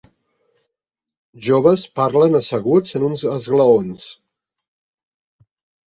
[1.49, 4.11] Joves parlen asseguts en uns esglaons.